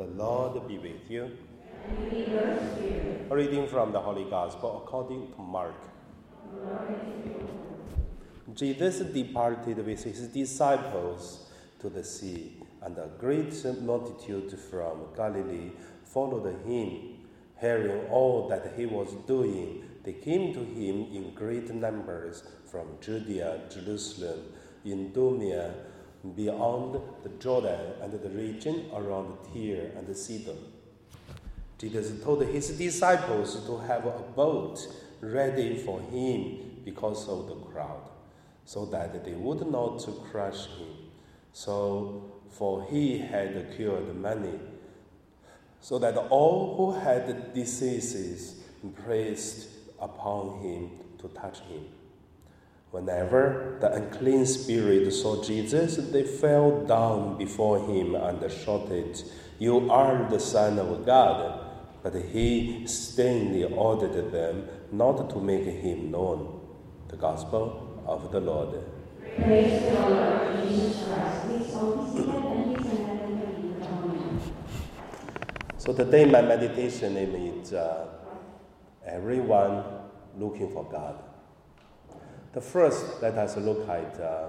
[0.00, 1.30] The Lord be with you.
[2.10, 5.74] With A reading from the Holy Gospel according to Mark.
[8.54, 11.50] Jesus departed with his disciples
[11.80, 13.52] to the sea, and a great
[13.82, 15.72] multitude from Galilee
[16.02, 17.26] followed him.
[17.60, 23.64] Hearing all that he was doing, they came to him in great numbers from Judea,
[23.68, 24.44] Jerusalem,
[24.82, 25.74] Idumea,
[26.36, 30.58] beyond the Jordan and the region around Tyre and Sidon.
[31.78, 34.86] Jesus told his disciples to have a boat
[35.22, 38.10] ready for him because of the crowd,
[38.64, 40.88] so that they would not crush him.
[41.52, 44.58] So, for he had cured many,
[45.80, 48.62] so that all who had diseases
[49.04, 49.68] pressed
[49.98, 51.86] upon him to touch him.
[52.90, 59.22] Whenever the unclean spirit saw Jesus, they fell down before him and shouted,
[59.60, 61.66] You are the Son of God.
[62.02, 66.60] But he sternly ordered them not to make him known.
[67.08, 68.82] The Gospel of the Lord.
[69.36, 71.46] Praise the Lord Jesus Christ.
[71.46, 74.40] Please all and listen and read the Amen.
[75.76, 78.06] So today my meditation name is uh,
[79.04, 79.84] Everyone
[80.38, 81.29] Looking for God.
[82.52, 84.48] The first, let us look at uh,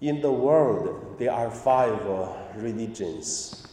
[0.00, 3.66] in the world there are five uh, religions: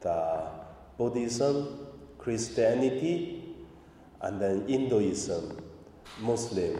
[0.00, 0.48] the
[0.96, 3.54] Buddhism, Christianity,
[4.22, 5.62] and then Hinduism,
[6.20, 6.78] Muslim,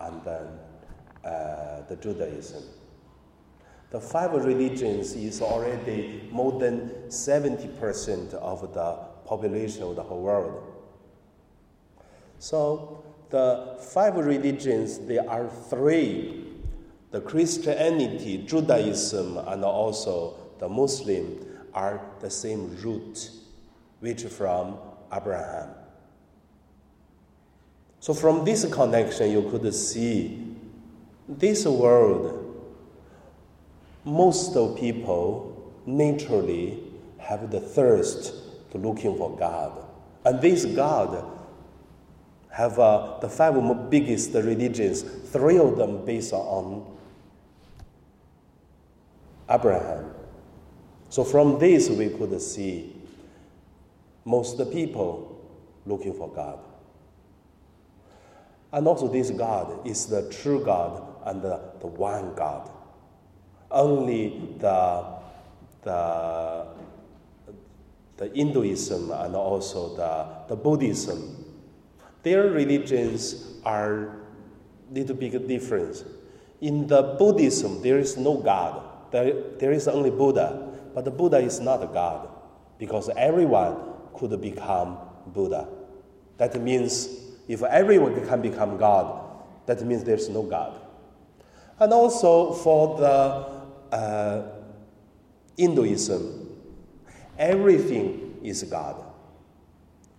[0.00, 0.46] and then
[1.24, 2.62] uh, the Judaism.
[3.90, 10.74] The five religions is already more than 70% of the population of the whole world.
[12.40, 13.04] So
[13.34, 16.44] the five religions, there are three
[17.10, 23.30] the Christianity, Judaism, and also the Muslim are the same root,
[23.98, 24.78] which from
[25.12, 25.70] Abraham.
[27.98, 30.56] So from this connection, you could see
[31.28, 32.40] this world,
[34.04, 36.84] most of people naturally
[37.18, 38.32] have the thirst
[38.70, 39.72] to looking for God.
[40.24, 41.33] And this God
[42.54, 43.54] have uh, the five
[43.90, 46.86] biggest religions, three of them based on
[49.50, 50.14] Abraham.
[51.08, 52.94] So from this we could see
[54.24, 55.44] most people
[55.84, 56.60] looking for God.
[58.72, 62.70] And also this God is the true God and the, the one God.
[63.68, 65.04] Only the,
[65.82, 66.66] the,
[68.16, 71.43] the Hinduism and also the, the Buddhism
[72.24, 74.16] their religions are
[74.90, 76.04] little bit different.
[76.60, 78.82] In the Buddhism, there is no God.
[79.10, 80.72] There, there is only Buddha.
[80.94, 82.28] But the Buddha is not a God
[82.78, 83.76] because everyone
[84.14, 85.68] could become Buddha.
[86.38, 87.08] That means
[87.48, 89.22] if everyone can become God,
[89.66, 90.80] that means there's no God.
[91.78, 94.42] And also for the uh,
[95.56, 96.56] Hinduism,
[97.38, 99.02] everything is God.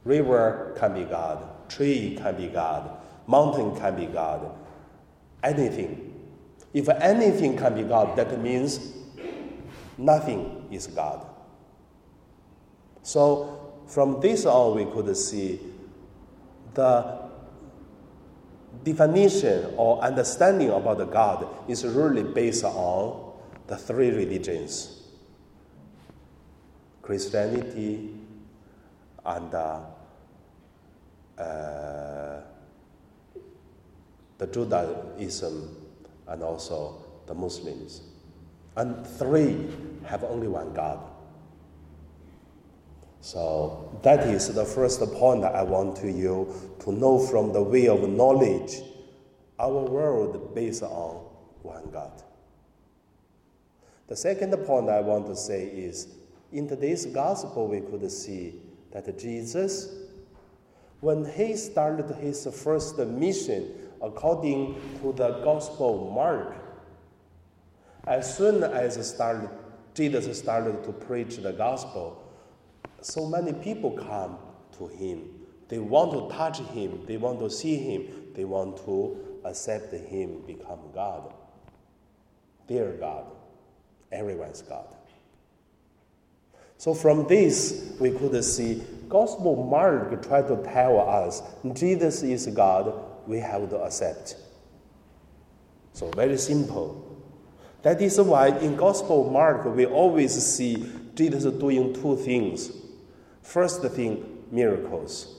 [0.03, 2.89] River can be God, tree can be God,
[3.27, 4.51] mountain can be God,
[5.43, 6.13] anything.
[6.73, 8.93] If anything can be God, that means
[9.97, 11.25] nothing is God.
[13.01, 15.59] So from this on, we could see
[16.73, 17.25] the
[18.83, 23.33] definition or understanding about the God is really based on
[23.67, 24.95] the three religions
[27.01, 28.15] Christianity
[29.23, 29.79] and uh,
[31.37, 32.41] uh,
[34.37, 35.75] the Judaism
[36.27, 38.01] and also the Muslims.
[38.75, 39.67] And three
[40.05, 40.99] have only one God.
[43.21, 47.63] So that is the first point that I want to you to know from the
[47.63, 48.81] way of knowledge.
[49.57, 51.25] Our world based on
[51.63, 52.21] one God.
[54.07, 56.09] The second point I want to say is
[56.51, 58.59] in today's gospel we could see
[58.91, 60.04] that Jesus
[61.05, 63.69] when he started his first mission,
[64.01, 66.55] according to the Gospel Mark,
[68.07, 69.51] as soon as started,
[69.93, 72.23] Jesus started to preach the gospel,
[73.01, 74.39] so many people come
[74.79, 75.29] to him.
[75.67, 79.15] They want to touch him, they want to see him, they want to
[79.45, 81.35] accept him, become God.
[82.65, 83.25] Their God,
[84.11, 84.87] everyone's God.
[86.77, 91.41] So from this, we could see Gospel Mark try to tell us
[91.73, 92.93] Jesus is God,
[93.27, 94.35] we have to accept.
[95.93, 97.01] So very simple.
[97.83, 102.71] That is why in Gospel Mark we always see Jesus doing two things.
[103.41, 105.33] First thing, miracles.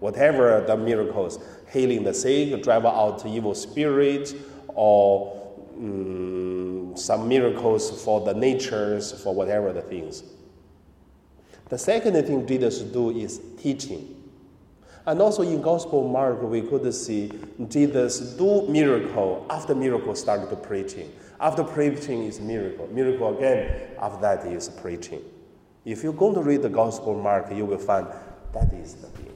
[0.00, 1.38] Whatever the miracles,
[1.70, 4.34] healing the sick, drive out evil spirits,
[4.68, 10.24] or um, some miracles for the natures, for whatever the things.
[11.72, 14.14] The second thing Jesus do is teaching.
[15.06, 17.32] And also in Gospel Mark, we could see
[17.66, 21.10] Jesus do miracle after miracle started preaching.
[21.40, 22.88] After preaching is miracle.
[22.88, 25.22] Miracle again, after that is preaching.
[25.86, 28.06] If you're going to read the Gospel Mark, you will find
[28.52, 29.34] that is the thing.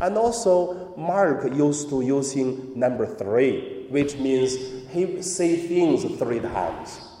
[0.00, 4.56] And also, Mark used to using number three, which means
[4.90, 7.11] he say things three times.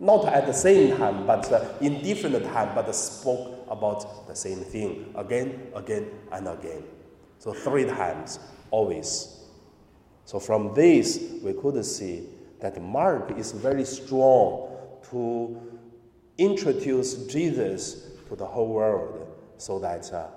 [0.00, 4.60] Not at the same time, but uh, in different time, but spoke about the same
[4.60, 6.82] thing again, again, and again.
[7.38, 8.38] So three times,
[8.70, 9.44] always.
[10.24, 12.26] So from this, we could see
[12.60, 14.68] that Mark is very strong
[15.10, 15.60] to
[16.38, 19.26] introduce Jesus to the whole world
[19.58, 20.28] so that uh,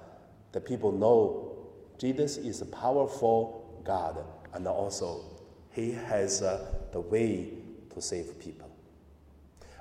[0.52, 5.24] the people know Jesus is a powerful God and also
[5.72, 7.54] he has uh, the way
[7.94, 8.73] to save people.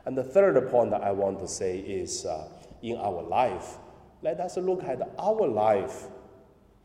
[0.04, 2.48] And the third point that I want to say is uh,
[2.82, 3.76] in our life,
[4.22, 6.04] let us look at our life.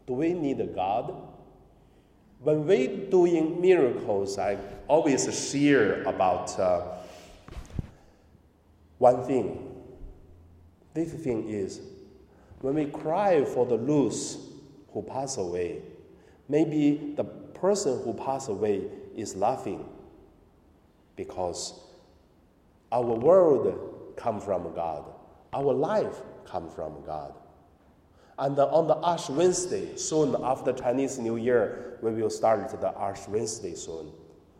[0.05, 1.13] Do we need God?
[2.39, 6.81] When we doing miracles, I always share about uh,
[8.99, 9.75] one thing.
[10.93, 11.81] This thing is
[12.61, 14.37] when we cry for the loose
[14.93, 15.81] who pass away,
[16.47, 18.85] maybe the person who passed away
[19.15, 19.87] is laughing
[21.15, 21.73] because
[22.91, 25.05] our world come from God.
[25.53, 27.33] Our life come from God.
[28.39, 33.27] And on the Ash Wednesday, soon after Chinese New Year, we will start the Ash
[33.27, 34.11] Wednesday soon.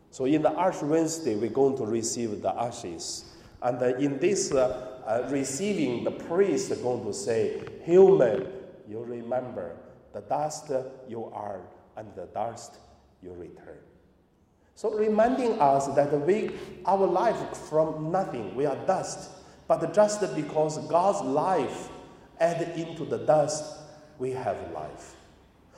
[0.10, 3.26] So in the Ash Wednesday, we're going to receive the ashes.
[3.62, 8.48] And in this uh, uh, receiving, the priest is going to say, Human,
[8.88, 9.76] you remember,
[10.14, 10.72] the dust
[11.08, 11.62] you are,
[11.98, 12.78] and the dust
[13.22, 13.78] you return.
[14.78, 16.52] So reminding us that we,
[16.86, 19.32] our life from nothing, we are dust.
[19.68, 21.90] But just because God's life
[22.40, 23.80] added into the dust,
[24.20, 25.16] we have life.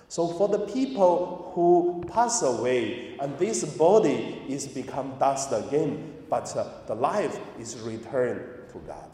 [0.10, 6.54] So for the people who pass away and this body is become dust again, but
[6.58, 8.42] uh, the life is returned
[8.74, 9.10] to God.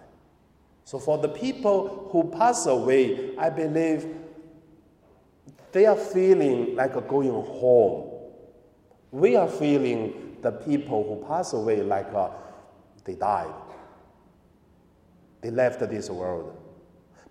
[0.86, 4.08] So for the people who pass away, I believe
[5.74, 8.15] they are feeling like going home
[9.16, 12.30] we are feeling the people who pass away like uh,
[13.06, 13.54] they died.
[15.40, 16.58] They left this world.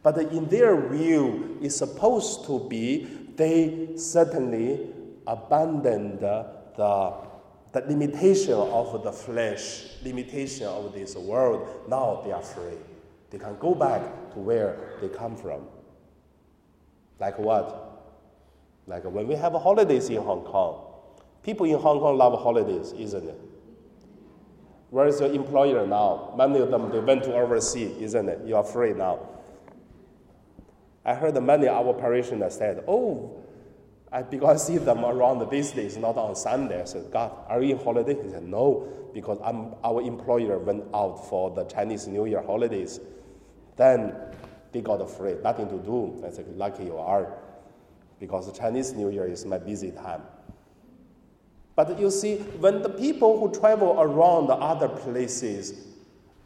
[0.03, 4.89] But in their view, it's supposed to be they certainly
[5.27, 6.47] abandoned the,
[6.77, 11.69] the limitation of the flesh, limitation of this world.
[11.87, 12.79] Now they are free.
[13.29, 15.67] They can go back to where they come from.
[17.21, 18.17] Like what?
[18.87, 20.94] Like when we have holidays in Hong Kong,
[21.45, 23.41] People in Hong Kong love holidays, isn't it?
[24.89, 26.33] Where is your employer now?
[26.37, 28.41] Many of them they went to overseas, isn't it?
[28.47, 29.19] You are free now.
[31.05, 33.43] I heard many of our parishioners said, "Oh,
[34.11, 37.61] I, because I see them around these days, not on Sunday." I said, "God, are
[37.61, 42.07] you in holiday?" He said, "No, because I'm, our employer went out for the Chinese
[42.07, 43.01] New Year holidays.
[43.77, 44.15] Then
[44.73, 47.35] they got free, nothing to do." I said, "Lucky you are,
[48.19, 50.23] because the Chinese New Year is my busy time."
[51.77, 55.75] But you see, when the people who travel around the other places,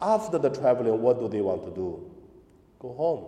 [0.01, 2.09] after the traveling, what do they want to do?
[2.79, 3.25] Go home.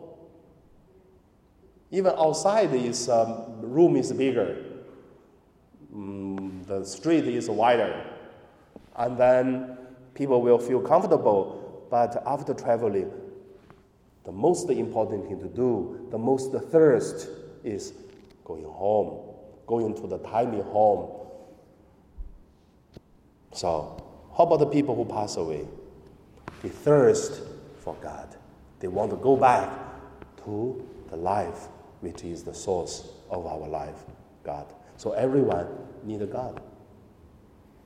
[1.92, 4.64] Even outside, is um, room is bigger,
[5.94, 8.06] mm, the street is wider,
[8.96, 9.78] and then
[10.14, 11.88] people will feel comfortable.
[11.92, 13.12] But after traveling,
[14.24, 17.28] the most important thing to do, the most thirst,
[17.66, 17.94] is
[18.46, 19.36] going home,
[19.68, 21.22] going to the tiny home
[23.54, 24.02] so,
[24.38, 25.68] how about the people who pass away?
[26.62, 27.42] They thirst
[27.80, 28.36] for God.
[28.80, 29.70] They want to go back
[30.46, 31.68] to the life
[32.02, 34.06] which is the source of our life,
[34.44, 34.66] God.
[34.98, 35.68] So everyone
[36.04, 36.62] needs God.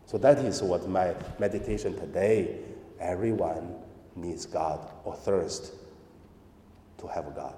[0.06, 2.60] So that is what my meditation today.
[3.00, 3.76] Everyone
[4.16, 5.74] needs God or thirst
[7.00, 7.56] to have God.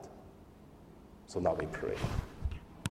[1.28, 1.98] So now we pray.